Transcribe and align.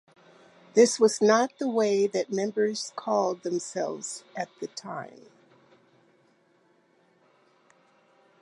This 0.73 0.99
was 0.99 1.21
not 1.21 1.51
the 1.59 1.69
way 1.69 2.07
that 2.07 2.29
the 2.31 2.35
members 2.35 2.91
called 2.95 3.43
themselves 3.43 4.23
at 4.35 4.49
the 4.59 4.65
time. 4.65 5.27